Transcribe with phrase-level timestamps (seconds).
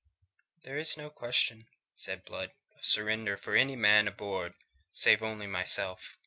[0.63, 4.55] "There is no question," said Blood, "of surrender for any man aboard
[4.93, 6.17] save only myself.